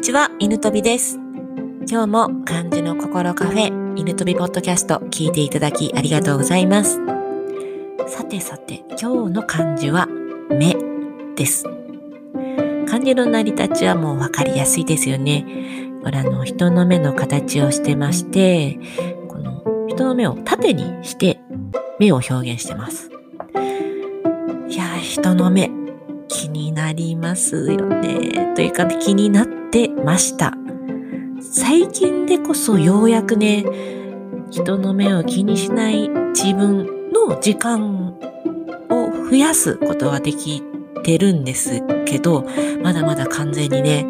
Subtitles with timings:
[0.00, 1.16] にちは、犬飛びです。
[1.86, 3.66] 今日も漢字の心カフェ、
[3.98, 6.98] 犬飛びポッドキャスト聞いていただきありがとうございます。
[8.06, 10.06] さてさて、今日の漢字は
[10.48, 10.74] 目
[11.36, 11.64] です。
[12.88, 15.44] 漢字の成り立ちはもうわかりやすいですよね。
[16.02, 18.78] これあの、人の目の形をしてまして、
[19.28, 21.40] この人の目を縦にして
[21.98, 23.10] 目を表現してます。
[24.66, 25.70] いや、人の目、
[26.26, 28.54] 気になりますよね。
[28.56, 30.54] というか、気になってました。
[31.40, 33.64] 最近でこそようやくね、
[34.50, 38.18] 人の目を気にしない自分の時間
[38.88, 40.62] を増やすことはでき
[41.02, 42.46] てるんですけど、
[42.82, 44.06] まだまだ完全にね、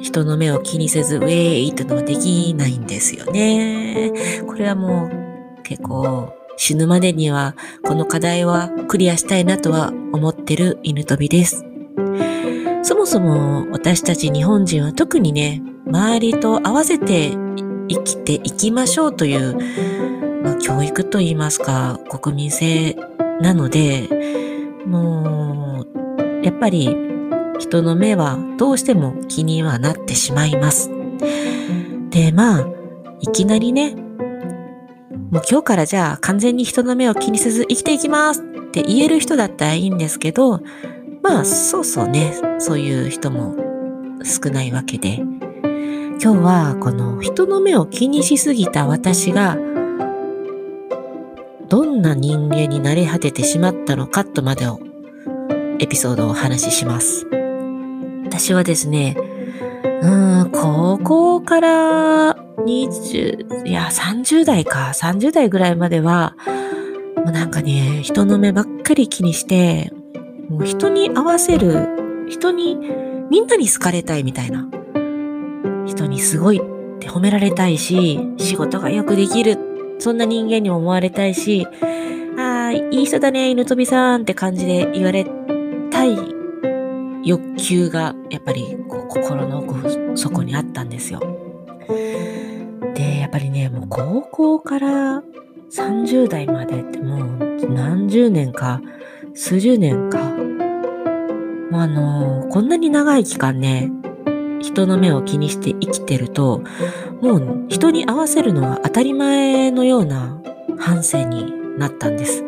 [0.00, 4.12] 人の目を気にせず、ウェーイってのはできないんですよね。
[4.46, 5.10] これはも
[5.58, 11.67] う結構死ぬまでにはこの課題はクリアしたいなとは思ってる犬飛びです。
[12.82, 17.32] そもそも私たち日本人は特にね、周りと合わせて
[17.88, 19.56] 生きていきましょうという、
[20.42, 22.96] まあ、教育といいますか、国民性
[23.40, 24.08] なので、
[24.86, 26.96] もう、やっぱり
[27.58, 30.90] 人の目はどうしても気にはなってしまいます。
[32.10, 32.66] で、まあ、
[33.20, 33.94] いきなりね、
[35.30, 40.60] もう今日からじゃあ完全に人の目を気にせず生きていきますって言える人だったらいいんですけど、
[41.28, 43.54] まあそうそうね、そういう人も
[44.24, 49.58] 少ないわけで、今日はこの人の目を気にしすぎた私が、
[51.68, 54.80] どんな人間になり果ててしまったのかとまでを、
[55.80, 57.26] エピソードをお話しします。
[58.24, 59.14] 私はですね、
[60.00, 66.36] うん、高校から20、いや、30代か、30代ぐらいまでは、
[67.16, 69.92] もうなんかね、人の目ばっかり気にして、
[70.48, 72.76] もう人に合わせる、人に、
[73.30, 74.66] みんなに好かれたいみたいな。
[75.86, 79.58] 人にすごいって褒められたいし、仕事がよくできる、
[79.98, 81.66] そんな人間にも思われたいし、
[82.38, 85.26] ああ、いい人だね、犬飛びさんって感じで言われ
[85.90, 86.16] たい
[87.24, 91.20] 欲求が、やっぱりこう心の奥底にあったんですよ。
[92.94, 95.22] で、やっぱりね、もう高校から
[95.70, 98.80] 30代までってもう何十年か、
[99.40, 100.18] 数十年か。
[101.70, 103.88] もうあのこんなに長い期間ね、
[104.60, 106.64] 人の目を気にして生きてると、
[107.22, 110.42] もう人に合わせるのは当たり前のような
[110.76, 112.42] 反省になったんです。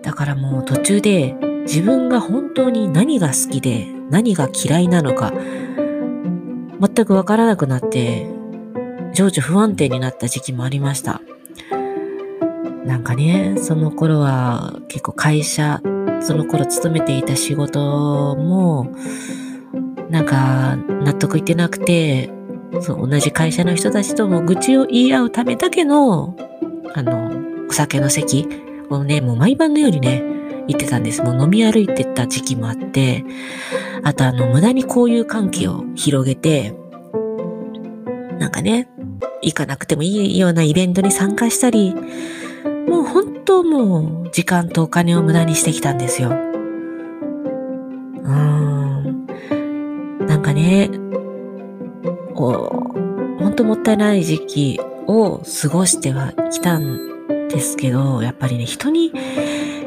[0.00, 1.34] だからもう途中で
[1.64, 5.34] 自分が本当に何が好きで何が嫌いなのか、
[6.80, 8.26] 全くわからなくなって、
[9.12, 11.20] 情緒不安定になった時期もありました。
[12.84, 15.80] なんかね、その頃は結構会社、
[16.20, 17.78] その頃勤めていた仕事
[18.36, 18.94] も、
[20.08, 22.30] なんか納得いってなくて、
[22.80, 26.36] そう同じ会社の人たちとも愚痴を言い合うためだけの、
[26.94, 27.32] あの、
[27.68, 28.48] お酒の席
[28.88, 30.22] をね、もう毎晩のようにね、
[30.66, 31.22] 行ってたんです。
[31.22, 33.24] もう飲み歩いてた時期もあって、
[34.02, 36.74] あとあの、無駄に交友関係を広げて、
[38.38, 38.88] なんかね、
[39.42, 41.94] 行かなくてもいいようなイベントに参加したり、
[42.88, 46.30] もう本当もう時間とお金を無駄にしてきたんですよ。
[46.30, 49.26] うーん。
[50.26, 50.90] なんかね、
[52.34, 52.52] お
[53.38, 59.12] 本当もったいない時期を過ごしてはきたんですけど、やっぱりね、人に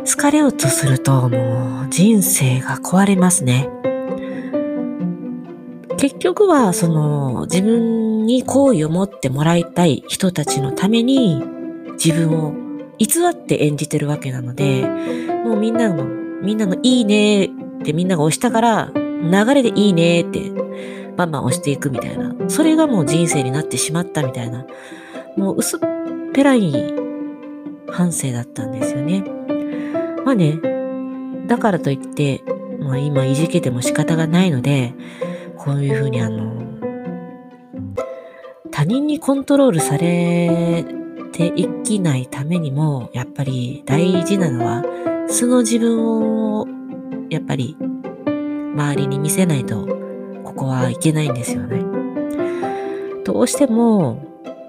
[0.06, 3.70] 好かれようとするともう人生が壊れますね。
[5.98, 11.42] 結局は、その、自分に好意を持ってもらいたい人たちのために、
[11.94, 12.54] 自分を
[13.00, 14.88] 偽って演じてるわけなので、
[15.46, 16.06] もうみんなの、
[16.42, 17.50] みんなのいいねっ
[17.84, 20.52] てみんなが押したから、流れでいいねって、
[21.16, 22.36] バンバン押していくみたいな。
[22.48, 24.66] それがもう人生になってしまったみたいな。
[25.38, 25.80] もう薄っ
[26.34, 26.72] ぺらい
[27.90, 29.24] 反省だったんですよね。
[30.26, 30.60] まあね、
[31.48, 32.44] だからといって、
[32.80, 34.94] まあ今いじけても仕方がないので、
[35.58, 36.64] こういうふうにあの、
[38.72, 40.84] 他人にコントロールされ
[41.34, 44.84] ていきないためにも、やっぱり大事なのは、
[45.28, 46.68] 素の自分を、
[47.30, 47.76] やっぱり、
[48.76, 49.88] 周りに見せないと、
[50.44, 51.84] ここはいけないんですよね。
[53.26, 54.24] どうしても、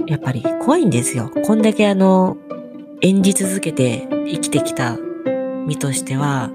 [0.06, 1.30] やっぱり怖いんですよ。
[1.44, 2.38] こんだけあの、
[3.02, 4.96] 演じ続けて生きてきた
[5.66, 6.50] 身としては、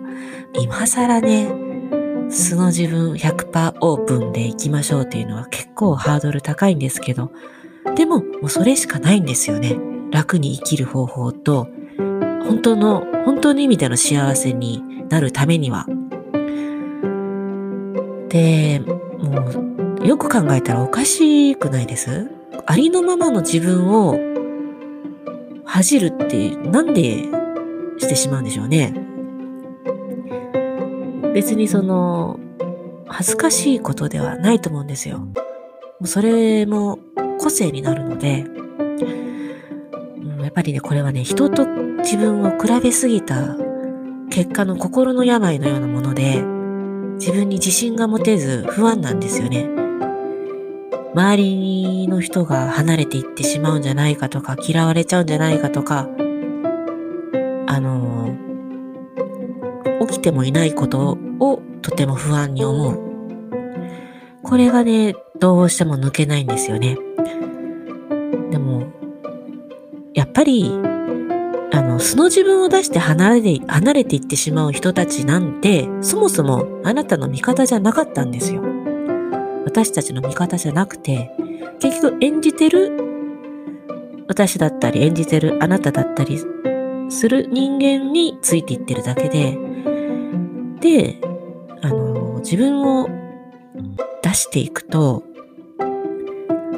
[0.54, 1.50] 今更ね、
[2.30, 7.32] 素の自分100%オープンでいきましょうっていうのは結構ハードル高いんですけど、
[7.96, 9.99] でももうそれしかないんですよね。
[10.12, 11.68] 楽に生きる方法と、
[12.46, 15.86] 本当の、本当の意味での幸せになるためには。
[18.30, 18.96] で、も
[20.02, 22.30] う、よく考えたらおかしくないです？
[22.66, 24.18] ありのままの自分を
[25.66, 27.24] 恥じるってなんで
[27.98, 28.94] してしまうんでしょうね。
[31.34, 32.40] 別にその、
[33.08, 35.28] 恥ずかしいことではないと思うんですよ。
[36.06, 37.00] それも
[37.40, 38.46] 個性になるので、
[40.50, 41.68] やっぱりね、これはね、人と
[42.00, 43.56] 自分を比べすぎた
[44.32, 46.42] 結果の心の病のようなもので、
[47.20, 49.70] 自分に自信が持てず不安なんですよね。
[51.14, 56.10] 周りの人が離れていってしまうんじゃないかとか、嫌われちゃうんじゃないかとか、
[57.68, 58.36] あの
[60.08, 63.00] 起きてもいないことをとても不安に思う。
[64.42, 66.98] これがね、どうしても抜けないんですよね。
[68.50, 68.99] でも、
[70.14, 70.72] やっぱり、
[71.72, 78.62] あの、素の自分を出して離れて、離れていってしまう人たちなんて、そもそもあなたの味方じゃなかったんですよ。
[79.66, 81.32] 私たちの味方じゃなくて、
[81.80, 82.92] 結局演じてる
[84.28, 86.40] 私だったり、演じてるあなただったり
[87.10, 89.58] する人間についていってるだけで、
[90.80, 91.20] で、
[91.82, 93.10] あの、自分を
[94.22, 95.24] 出していくと、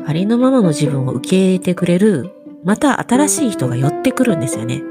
[0.06, 2.32] ありのままの自分を受け入れてくれる、
[2.64, 4.84] また新しい人が寄ってくるんですよね。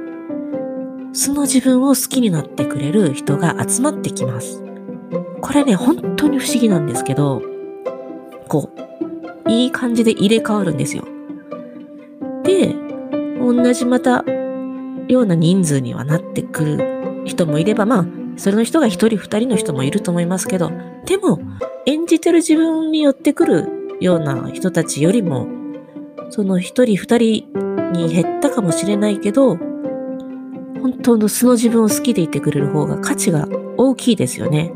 [1.12, 4.62] 素の自分を好きになってくれる人が集まってきます。
[5.40, 7.42] これね、本当に不思議なんですけど、
[8.48, 8.70] こ
[9.46, 11.04] う、いい感じで入れ替わるんですよ。
[12.44, 12.74] で、
[13.40, 14.24] 同じまた、
[15.08, 18.06] ような人数にはなってくる人もいれば、まあ、
[18.36, 20.70] それの人が一人二人の人もいると思いますけど、
[21.06, 21.40] でも、
[21.86, 25.48] 演じてる自分に寄ってくるような人たちよりも、
[26.30, 27.59] その一人二人
[27.92, 29.56] に減ったかもしれないけど、
[30.80, 34.72] 本当の素の自分を好きでいてくれる方が価値が大きいですよね。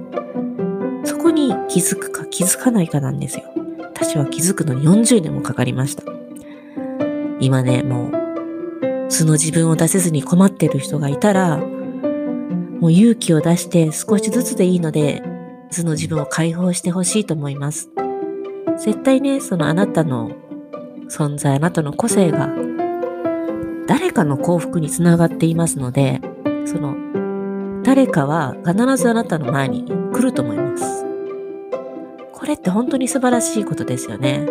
[1.05, 3.45] そこに気づくか気づかないかなんですよ。
[3.79, 6.03] 私は気づくのに40年もかかりました。
[7.41, 15.23] 今ね、もう、素の自分を出せずに困ってる人がいたら、もう勇気を出して少しずつでいいので、
[15.71, 17.91] 素の自分を解放してほしいと思います。
[18.79, 20.31] 絶対ね、そのあなたの
[21.09, 22.55] 存在、あなたの個性が
[23.87, 26.21] 誰かの幸福につながっていますので、
[26.67, 26.97] その
[27.83, 31.05] 誰かは必ずあなたの前に来ると思います。
[32.33, 34.47] これって本当に素晴らしいことですよね。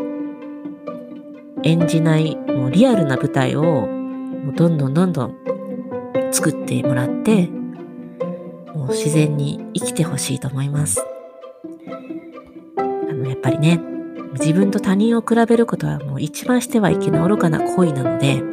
[1.64, 5.36] 演じないもうリアルな舞台をもうどんどんどんどん
[6.32, 7.48] 作ってもらって
[8.76, 11.04] もう自然に生きてほしいと思います。
[12.78, 13.80] あの、やっぱりね、
[14.34, 18.53] 自分と他人を比べることはもう一番してはいけない愚かな行為なので、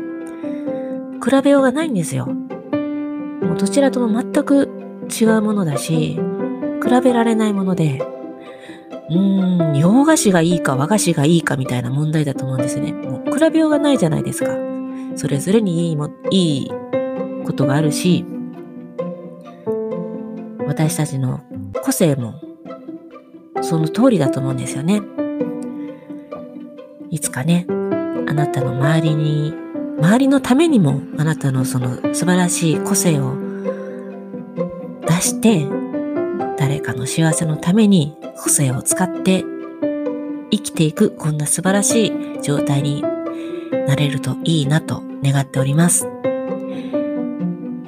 [1.23, 2.27] 比べようがないんですよ。
[2.27, 4.69] もうどちらとも全く
[5.21, 6.19] 違うものだし、
[6.83, 8.03] 比べられないもので、
[9.11, 12.93] うーん、洋菓子がいいか和菓子がいいかみたいな問題だと思うんですね。
[12.93, 14.57] もう比べようがないじゃないですか。
[15.17, 16.71] それぞれにいいも、いい
[17.45, 18.25] ことがあるし、
[20.67, 21.41] 私たちの
[21.83, 22.41] 個性も
[23.61, 25.03] その通りだと思うんですよね。
[27.11, 29.53] いつかね、あなたの周りに、
[30.01, 33.35] 周りのためにもあなたのその素晴らしい個性を
[35.07, 35.67] 出して、
[36.59, 39.45] 誰かの幸せのために個性を使って
[40.51, 43.03] 生きていくこんな素晴らしい状態に
[43.87, 46.07] なれるといいなと願っております。
[46.07, 46.11] は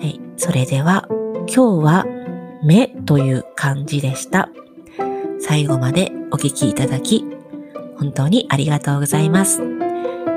[0.02, 0.20] い。
[0.36, 1.08] それでは
[1.54, 2.06] 今日は
[2.62, 4.50] 目という漢字でした。
[5.40, 7.24] 最後までお聞きいただき、
[7.96, 9.62] 本当にありがとうございます。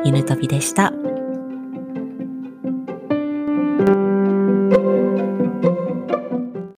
[0.04, 0.94] 犬飛びでした。